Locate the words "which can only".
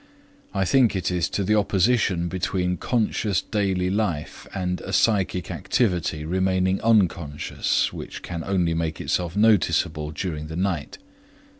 7.93-8.73